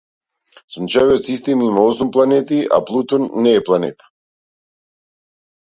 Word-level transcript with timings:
Сончевиот 0.75 1.21
систем 1.31 1.59
има 1.69 1.81
осум 1.89 2.09
планети, 2.15 2.59
а 2.79 2.79
Плутон 2.87 3.23
не 3.43 3.53
е 3.59 3.63
планета. 3.69 4.05